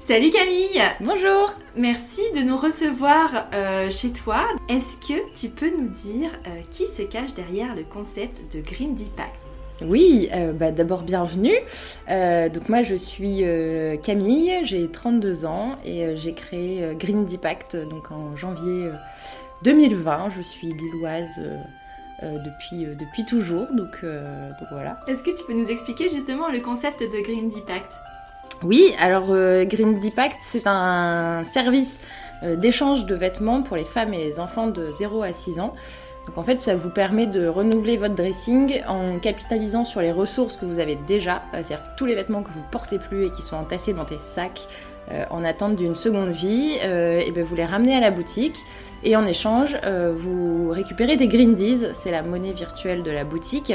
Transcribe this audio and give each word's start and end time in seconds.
Salut 0.00 0.30
Camille 0.30 0.82
Bonjour 1.00 1.54
Merci 1.76 2.22
de 2.34 2.40
nous 2.40 2.56
recevoir 2.56 3.48
euh, 3.52 3.90
chez 3.90 4.12
toi. 4.12 4.44
Est-ce 4.68 4.96
que 4.96 5.34
tu 5.38 5.48
peux 5.48 5.70
nous 5.70 5.88
dire 5.88 6.30
euh, 6.46 6.60
qui 6.70 6.86
se 6.86 7.02
cache 7.02 7.34
derrière 7.34 7.74
le 7.74 7.82
concept 7.82 8.40
de 8.54 8.60
Green 8.60 8.94
Pact? 9.16 9.36
Oui, 9.84 10.30
euh, 10.32 10.52
bah, 10.52 10.70
d'abord 10.70 11.02
bienvenue. 11.02 11.56
donc 12.08 12.68
moi 12.68 12.82
je 12.82 12.94
suis 12.94 13.44
Camille, 14.02 14.60
j'ai 14.64 14.88
32 14.90 15.44
ans 15.44 15.76
et 15.84 16.16
j'ai 16.16 16.32
créé 16.32 16.94
Green 16.98 17.26
Pact 17.40 17.76
donc 17.76 18.10
en 18.10 18.36
janvier 18.36 18.90
2020. 19.64 20.30
Je 20.30 20.42
suis 20.42 20.68
lilloise 20.68 21.40
depuis, 22.44 22.86
euh, 22.86 22.94
depuis 22.94 23.24
toujours. 23.24 23.66
Donc, 23.72 23.98
euh, 24.04 24.48
donc 24.50 24.68
voilà. 24.70 24.98
Est-ce 25.08 25.22
que 25.22 25.30
tu 25.30 25.44
peux 25.44 25.54
nous 25.54 25.70
expliquer 25.70 26.08
justement 26.08 26.48
le 26.48 26.60
concept 26.60 27.00
de 27.00 27.22
Green 27.22 27.50
Pact 27.66 28.00
Oui, 28.62 28.94
alors 28.98 29.26
Green 29.26 29.98
Pact, 30.14 30.36
c'est 30.40 30.66
un 30.66 31.44
service 31.44 32.00
d'échange 32.42 33.06
de 33.06 33.14
vêtements 33.14 33.62
pour 33.62 33.76
les 33.76 33.84
femmes 33.84 34.14
et 34.14 34.18
les 34.18 34.40
enfants 34.40 34.66
de 34.66 34.90
0 34.90 35.22
à 35.22 35.32
6 35.32 35.60
ans. 35.60 35.74
Donc 36.26 36.38
en 36.38 36.42
fait, 36.42 36.60
ça 36.60 36.76
vous 36.76 36.90
permet 36.90 37.26
de 37.26 37.46
renouveler 37.46 37.96
votre 37.96 38.14
dressing 38.14 38.80
en 38.86 39.18
capitalisant 39.18 39.84
sur 39.84 40.00
les 40.00 40.12
ressources 40.12 40.56
que 40.56 40.64
vous 40.64 40.78
avez 40.78 40.96
déjà, 41.06 41.42
c'est-à-dire 41.52 41.80
tous 41.96 42.06
les 42.06 42.14
vêtements 42.14 42.42
que 42.42 42.50
vous 42.50 42.62
portez 42.70 42.98
plus 42.98 43.26
et 43.26 43.30
qui 43.30 43.42
sont 43.42 43.56
entassés 43.56 43.92
dans 43.92 44.04
tes 44.04 44.18
sacs 44.18 44.68
en 45.30 45.44
attente 45.44 45.76
d'une 45.76 45.96
seconde 45.96 46.30
vie, 46.30 46.78
et 46.80 47.30
ben 47.32 47.44
vous 47.44 47.56
les 47.56 47.64
ramenez 47.64 47.96
à 47.96 48.00
la 48.00 48.12
boutique 48.12 48.56
et 49.04 49.16
en 49.16 49.26
échange, 49.26 49.76
euh, 49.84 50.12
vous 50.14 50.70
récupérez 50.70 51.16
des 51.16 51.26
grindies, 51.26 51.86
c'est 51.92 52.12
la 52.12 52.22
monnaie 52.22 52.52
virtuelle 52.52 53.02
de 53.02 53.10
la 53.10 53.24
boutique. 53.24 53.72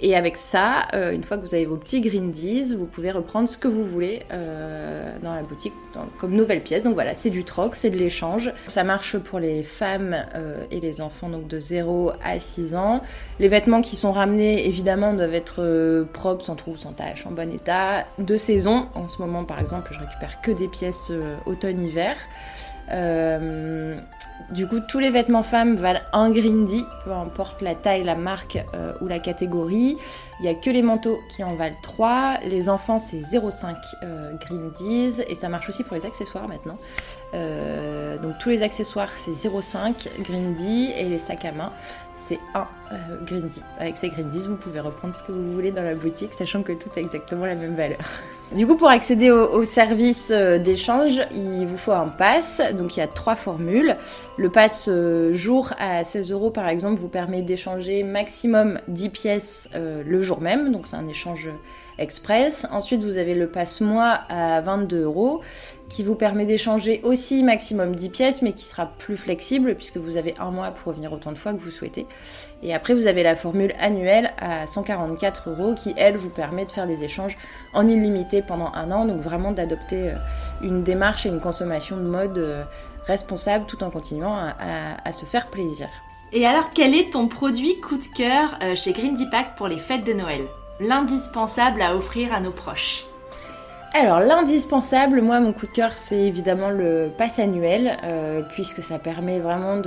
Et 0.00 0.16
avec 0.16 0.36
ça, 0.36 0.86
euh, 0.94 1.10
une 1.10 1.24
fois 1.24 1.36
que 1.36 1.42
vous 1.42 1.54
avez 1.56 1.66
vos 1.66 1.76
petits 1.76 2.00
grindies, 2.00 2.72
vous 2.72 2.86
pouvez 2.86 3.10
reprendre 3.10 3.48
ce 3.48 3.56
que 3.56 3.66
vous 3.66 3.84
voulez 3.84 4.22
euh, 4.32 5.12
dans 5.24 5.34
la 5.34 5.42
boutique 5.42 5.74
comme 6.18 6.34
nouvelle 6.34 6.62
pièce. 6.62 6.84
Donc 6.84 6.94
voilà, 6.94 7.16
c'est 7.16 7.30
du 7.30 7.42
troc, 7.42 7.74
c'est 7.74 7.90
de 7.90 7.98
l'échange. 7.98 8.52
Ça 8.68 8.84
marche 8.84 9.18
pour 9.18 9.40
les 9.40 9.64
femmes 9.64 10.16
et 10.70 10.78
les 10.78 11.00
enfants 11.00 11.28
donc 11.28 11.48
de 11.48 11.58
0 11.58 12.12
à 12.24 12.38
6 12.38 12.76
ans. 12.76 13.02
Les 13.40 13.48
vêtements 13.48 13.80
qui 13.80 13.96
sont 13.96 14.12
ramenés, 14.12 14.68
évidemment, 14.68 15.12
doivent 15.14 15.34
être 15.34 16.06
propres, 16.12 16.44
sans 16.44 16.54
trous, 16.54 16.76
sans 16.76 16.92
taches, 16.92 17.26
en 17.26 17.32
bon 17.32 17.52
état. 17.52 18.06
De 18.18 18.36
saison, 18.36 18.86
en 18.94 19.08
ce 19.08 19.20
moment 19.20 19.44
par 19.44 19.58
exemple, 19.58 19.90
je 19.92 19.98
récupère 19.98 20.40
que 20.42 20.52
des 20.52 20.68
pièces 20.68 21.10
automne-hiver. 21.44 22.16
Du 24.50 24.66
coup, 24.66 24.80
tous 24.80 24.98
les 24.98 25.10
vêtements 25.10 25.42
femmes 25.42 25.76
valent 25.76 26.00
un 26.12 26.30
grindy, 26.30 26.84
peu 27.04 27.12
importe 27.12 27.60
la 27.60 27.74
taille, 27.74 28.04
la 28.04 28.14
marque 28.14 28.58
euh, 28.74 28.92
ou 29.00 29.06
la 29.06 29.18
catégorie. 29.18 29.96
Il 30.40 30.42
n'y 30.42 30.48
a 30.48 30.54
que 30.54 30.70
les 30.70 30.82
manteaux 30.82 31.18
qui 31.28 31.44
en 31.44 31.54
valent 31.54 31.76
3. 31.82 32.38
Les 32.44 32.68
enfants, 32.68 32.98
c'est 32.98 33.18
0,5 33.18 33.74
euh, 34.02 34.32
grindies. 34.36 35.20
Et 35.28 35.34
ça 35.34 35.48
marche 35.48 35.68
aussi 35.68 35.84
pour 35.84 35.96
les 35.96 36.06
accessoires 36.06 36.48
maintenant. 36.48 36.78
Euh, 37.34 38.18
donc 38.18 38.38
tous 38.38 38.48
les 38.48 38.62
accessoires, 38.62 39.10
c'est 39.10 39.32
0,5 39.32 40.08
grindy. 40.22 40.92
Et 40.96 41.04
les 41.04 41.18
sacs 41.18 41.44
à 41.44 41.52
main, 41.52 41.72
c'est 42.18 42.40
un 42.54 42.66
euh, 42.92 42.96
grindy. 43.24 43.62
Avec 43.78 43.96
ces 43.96 44.08
grindies, 44.08 44.46
vous 44.48 44.56
pouvez 44.56 44.80
reprendre 44.80 45.14
ce 45.14 45.22
que 45.22 45.32
vous 45.32 45.52
voulez 45.52 45.70
dans 45.70 45.82
la 45.82 45.94
boutique, 45.94 46.32
sachant 46.32 46.62
que 46.62 46.72
tout 46.72 46.90
a 46.96 47.00
exactement 47.00 47.46
la 47.46 47.54
même 47.54 47.74
valeur. 47.74 47.98
Du 48.50 48.66
coup, 48.66 48.76
pour 48.76 48.88
accéder 48.88 49.30
au, 49.30 49.62
service 49.64 50.30
euh, 50.30 50.58
d'échange, 50.58 51.20
il 51.34 51.66
vous 51.66 51.76
faut 51.76 51.92
un 51.92 52.08
pass. 52.08 52.62
Donc, 52.72 52.96
il 52.96 53.00
y 53.00 53.02
a 53.02 53.06
trois 53.06 53.36
formules. 53.36 53.94
Le 54.38 54.48
pass 54.48 54.88
euh, 54.88 55.34
jour 55.34 55.74
à 55.78 56.02
16 56.02 56.32
euros, 56.32 56.48
par 56.48 56.66
exemple, 56.66 56.98
vous 56.98 57.08
permet 57.08 57.42
d'échanger 57.42 58.04
maximum 58.04 58.80
10 58.88 59.08
pièces 59.10 59.68
le 59.74 60.22
jour 60.22 60.40
même. 60.40 60.72
Donc, 60.72 60.86
c'est 60.86 60.96
un 60.96 61.08
échange 61.08 61.50
express. 61.98 62.66
Ensuite, 62.70 63.02
vous 63.02 63.18
avez 63.18 63.34
le 63.34 63.48
pass 63.48 63.80
mois 63.80 64.20
à 64.28 64.60
22 64.60 65.02
euros 65.02 65.42
qui 65.88 66.02
vous 66.02 66.14
permet 66.14 66.44
d'échanger 66.44 67.00
aussi 67.02 67.42
maximum 67.42 67.94
10 67.94 68.08
pièces, 68.10 68.42
mais 68.42 68.52
qui 68.52 68.64
sera 68.64 68.86
plus 68.98 69.16
flexible 69.16 69.74
puisque 69.74 69.96
vous 69.96 70.16
avez 70.16 70.34
un 70.38 70.50
mois 70.50 70.70
pour 70.70 70.88
revenir 70.88 71.12
autant 71.12 71.32
de 71.32 71.38
fois 71.38 71.52
que 71.52 71.58
vous 71.58 71.70
souhaitez. 71.70 72.06
Et 72.62 72.74
après, 72.74 72.94
vous 72.94 73.06
avez 73.06 73.22
la 73.22 73.36
formule 73.36 73.74
annuelle 73.80 74.32
à 74.38 74.66
144 74.66 75.50
euros 75.50 75.74
qui, 75.74 75.94
elle, 75.96 76.16
vous 76.16 76.28
permet 76.28 76.66
de 76.66 76.72
faire 76.72 76.86
des 76.86 77.04
échanges 77.04 77.36
en 77.72 77.86
illimité 77.88 78.42
pendant 78.42 78.72
un 78.74 78.90
an, 78.90 79.04
donc 79.06 79.20
vraiment 79.20 79.52
d'adopter 79.52 80.10
euh, 80.10 80.14
une 80.62 80.82
démarche 80.82 81.26
et 81.26 81.28
une 81.30 81.40
consommation 81.40 81.96
de 81.96 82.02
mode 82.02 82.38
euh, 82.38 82.64
responsable 83.06 83.64
tout 83.66 83.82
en 83.82 83.90
continuant 83.90 84.36
à, 84.36 85.12
se 85.12 85.24
faire 85.24 85.46
plaisir. 85.46 85.88
Et 86.32 86.46
alors, 86.46 86.70
quel 86.74 86.94
est 86.94 87.12
ton 87.12 87.26
produit 87.26 87.80
coup 87.80 87.96
de 87.96 88.04
cœur 88.14 88.58
euh, 88.62 88.76
chez 88.76 88.92
Green 88.92 89.16
Pack 89.30 89.56
pour 89.56 89.66
les 89.66 89.78
fêtes 89.78 90.04
de 90.04 90.12
Noël? 90.12 90.42
L'indispensable 90.80 91.82
à 91.82 91.96
offrir 91.96 92.32
à 92.32 92.38
nos 92.38 92.52
proches. 92.52 93.04
Alors 93.94 94.20
l'indispensable, 94.20 95.22
moi 95.22 95.40
mon 95.40 95.52
coup 95.52 95.66
de 95.66 95.72
cœur 95.72 95.92
c'est 95.96 96.20
évidemment 96.20 96.70
le 96.70 97.08
pass 97.18 97.40
annuel 97.40 97.96
euh, 98.04 98.42
puisque 98.52 98.80
ça 98.80 98.98
permet 99.00 99.40
vraiment 99.40 99.82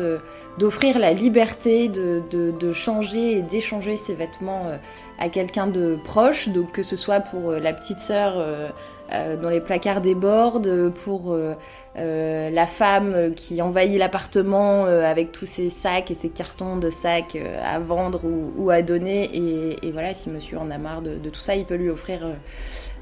d'offrir 0.57 1.00
la 1.00 1.13
liberté 1.13 1.88
de, 1.88 2.74
changer 2.74 3.38
et 3.38 3.41
d'échanger 3.41 3.96
ses 3.96 4.16
vêtements 4.16 4.63
euh, 4.66 4.78
à 5.18 5.29
quelqu'un 5.29 5.68
de 5.68 5.97
proche, 6.03 6.50
donc 6.50 6.74
que 6.74 6.84
ce 6.84 6.97
soit 6.97 7.22
pour 7.22 7.52
euh, 7.52 7.59
la 7.59 7.72
petite 7.72 8.00
sœur 8.00 8.44
dont 9.41 9.50
les 9.50 9.59
placards 9.59 10.00
débordent, 10.00 10.90
pour 11.03 11.35
la 11.96 12.68
femme 12.68 13.34
qui 13.35 13.62
envahit 13.62 14.00
l'appartement 14.00 14.85
avec 14.85 15.31
tous 15.31 15.46
ses 15.46 15.69
sacs 15.69 16.09
et 16.09 16.16
ses 16.16 16.29
cartons 16.29 16.78
de 16.78 16.90
sacs 16.90 17.38
à 17.63 17.79
vendre 17.79 18.22
ou, 18.57 18.69
à 18.69 18.81
donner 18.81 19.29
et, 19.84 19.91
voilà 19.91 20.13
si 20.13 20.29
monsieur 20.29 20.57
en 20.57 20.69
a 20.72 20.78
marre 20.78 21.02
de, 21.02 21.16
de 21.18 21.29
tout 21.29 21.41
ça 21.41 21.56
il 21.56 21.66
peut 21.66 21.75
lui 21.75 21.90
offrir 21.90 22.22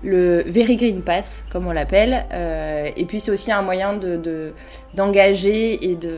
le 0.04 0.44
Very 0.46 0.76
Green 0.76 1.02
Pass, 1.02 1.44
comme 1.52 1.68
on 1.68 1.72
l'appelle. 1.72 2.26
Euh, 2.32 2.90
et 2.96 3.06
puis 3.06 3.20
c'est 3.20 3.32
aussi 3.32 3.52
un 3.52 3.62
moyen 3.62 3.94
de, 3.94 4.54
d'engager 4.94 5.92
et, 5.92 5.96
de, 5.96 6.18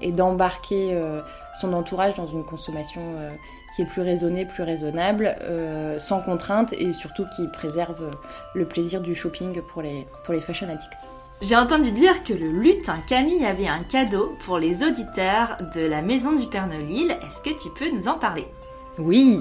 et 0.00 0.12
d'embarquer 0.12 0.90
euh, 0.92 1.20
son 1.60 1.72
entourage 1.72 2.14
dans 2.14 2.26
une 2.26 2.44
consommation 2.44 3.02
euh, 3.18 3.30
qui 3.76 3.82
est 3.82 3.86
plus 3.86 4.02
raisonnée, 4.02 4.44
plus 4.44 4.62
raisonnable, 4.62 5.34
sans 5.96 6.20
contrainte 6.20 6.74
et 6.74 6.92
surtout 6.92 7.24
qui 7.34 7.48
préserve 7.48 8.10
le 8.54 8.66
plaisir 8.66 9.00
du 9.00 9.14
shopping 9.14 9.62
pour 9.72 9.80
les, 9.80 10.06
pour 10.24 10.34
les 10.34 10.42
fashion 10.42 10.68
addicts. 10.68 11.06
J'ai 11.42 11.56
entendu 11.56 11.90
dire 11.90 12.22
que 12.22 12.32
le 12.32 12.52
lutin 12.52 12.98
Camille 13.08 13.44
avait 13.44 13.66
un 13.66 13.82
cadeau 13.82 14.36
pour 14.46 14.58
les 14.58 14.84
auditeurs 14.84 15.56
de 15.74 15.80
la 15.80 16.00
maison 16.00 16.32
du 16.32 16.46
Père 16.46 16.68
Nolil. 16.68 17.10
Est-ce 17.10 17.42
que 17.42 17.58
tu 17.60 17.68
peux 17.76 17.90
nous 17.90 18.06
en 18.06 18.16
parler? 18.16 18.46
Oui, 18.96 19.40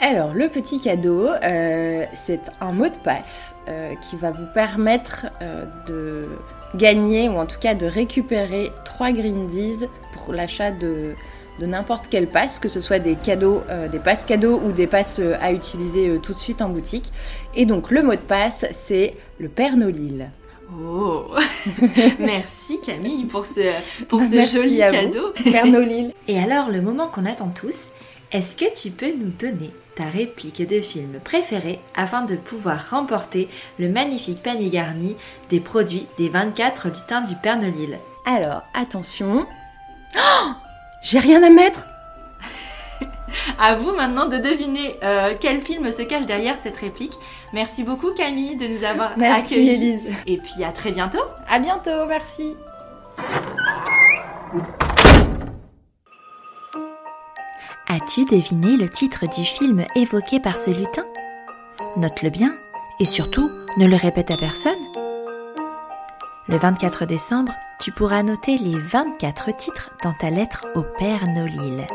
alors, 0.00 0.32
le 0.32 0.48
petit 0.48 0.80
cadeau, 0.80 1.26
euh, 1.28 2.04
c'est 2.14 2.50
un 2.62 2.72
mot 2.72 2.88
de 2.88 2.96
passe 2.96 3.54
euh, 3.68 3.92
qui 4.02 4.16
va 4.16 4.30
vous 4.30 4.46
permettre 4.54 5.26
euh, 5.42 5.66
de 5.86 6.28
gagner 6.76 7.28
ou 7.28 7.38
en 7.38 7.44
tout 7.44 7.58
cas 7.58 7.74
de 7.74 7.86
récupérer 7.86 8.70
3 8.86 9.12
grindies 9.12 9.84
pour 10.14 10.32
l'achat 10.32 10.70
de, 10.70 11.14
n'importe 11.60 12.06
quel 12.10 12.26
passe, 12.26 12.58
que 12.58 12.70
ce 12.70 12.80
soit 12.80 12.98
des 12.98 13.16
cadeaux, 13.16 13.62
des 13.92 13.98
passes 13.98 14.24
cadeaux 14.24 14.60
ou 14.64 14.72
des 14.72 14.86
passes 14.86 15.20
à 15.40 15.52
utiliser 15.52 16.18
tout 16.22 16.32
de 16.32 16.38
suite 16.38 16.62
en 16.62 16.68
boutique. 16.68 17.12
Et 17.54 17.66
donc, 17.66 17.90
le 17.90 18.02
mot 18.02 18.12
de 18.12 18.16
passe, 18.16 18.66
c'est 18.72 19.14
le 19.38 19.48
Père 19.48 19.76
Nolil. 19.76 20.30
Oh 20.76 21.26
Merci 22.18 22.80
Camille 22.80 23.26
pour 23.26 23.46
ce, 23.46 23.60
pour 24.08 24.22
ce 24.24 24.44
joli 24.44 24.78
cadeau. 24.78 25.32
Père 25.44 25.66
Nolil. 25.66 26.12
Et 26.28 26.38
alors, 26.38 26.70
le 26.70 26.80
moment 26.80 27.08
qu'on 27.08 27.26
attend 27.26 27.48
tous, 27.48 27.88
Est-ce 28.32 28.56
que 28.56 28.74
tu 28.74 28.90
peux 28.90 29.12
nous 29.12 29.30
donner 29.38 29.70
ta 29.94 30.04
réplique 30.04 30.66
de 30.66 30.80
film 30.80 31.20
préférée 31.22 31.78
afin 31.94 32.22
de 32.22 32.34
pouvoir 32.34 32.90
remporter 32.90 33.48
le 33.78 33.88
magnifique 33.88 34.42
panier 34.42 34.68
garni 34.68 35.14
des 35.50 35.60
produits 35.60 36.06
des 36.18 36.28
24 36.28 36.88
lutins 36.88 37.20
du 37.20 37.36
Père 37.36 37.58
Nolil? 37.60 37.98
Alors, 38.26 38.62
attention. 38.74 39.46
Oh 40.16 40.50
J'ai 41.02 41.20
rien 41.20 41.42
à 41.44 41.50
mettre 41.50 41.86
À 43.58 43.74
vous 43.74 43.92
maintenant 43.92 44.26
de 44.26 44.38
deviner 44.38 44.96
euh, 45.02 45.34
quel 45.38 45.60
film 45.60 45.90
se 45.92 46.02
cache 46.02 46.26
derrière 46.26 46.58
cette 46.58 46.76
réplique. 46.76 47.14
Merci 47.52 47.84
beaucoup 47.84 48.12
Camille 48.12 48.56
de 48.56 48.66
nous 48.66 48.84
avoir 48.84 49.16
Merci 49.16 49.54
accueillis. 49.54 49.70
Élise. 49.70 50.02
Et 50.26 50.38
puis 50.38 50.64
à 50.64 50.72
très 50.72 50.90
bientôt. 50.90 51.22
À 51.48 51.58
bientôt, 51.58 52.06
merci. 52.08 52.54
As-tu 57.88 58.24
deviné 58.24 58.76
le 58.76 58.88
titre 58.88 59.24
du 59.36 59.44
film 59.44 59.84
évoqué 59.94 60.40
par 60.40 60.56
ce 60.56 60.70
lutin? 60.70 61.04
Note-le 61.96 62.30
bien 62.30 62.54
et 62.98 63.04
surtout 63.04 63.50
ne 63.76 63.86
le 63.86 63.96
répète 63.96 64.30
à 64.30 64.36
personne. 64.36 64.72
Le 66.48 66.56
24 66.56 67.06
décembre, 67.06 67.52
tu 67.80 67.92
pourras 67.92 68.22
noter 68.22 68.58
les 68.58 68.78
24 68.78 69.56
titres 69.56 69.90
dans 70.02 70.12
ta 70.12 70.30
lettre 70.30 70.62
au 70.74 70.82
Père 70.98 71.26
Nolil. 71.26 71.86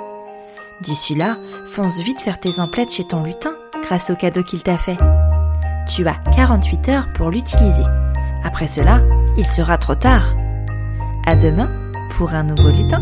D'ici 0.81 1.13
là, 1.13 1.37
fonce 1.71 1.97
vite 1.99 2.21
faire 2.21 2.39
tes 2.39 2.59
emplettes 2.59 2.91
chez 2.91 3.05
ton 3.05 3.23
lutin 3.23 3.51
grâce 3.83 4.09
au 4.09 4.15
cadeau 4.15 4.43
qu'il 4.43 4.63
t'a 4.63 4.77
fait. 4.77 4.97
Tu 5.89 6.07
as 6.07 6.15
48 6.35 6.89
heures 6.89 7.07
pour 7.15 7.31
l'utiliser. 7.31 7.83
Après 8.43 8.67
cela, 8.67 9.01
il 9.37 9.45
sera 9.45 9.77
trop 9.77 9.95
tard. 9.95 10.33
À 11.25 11.35
demain 11.35 11.69
pour 12.17 12.33
un 12.33 12.43
nouveau 12.43 12.69
lutin. 12.69 13.01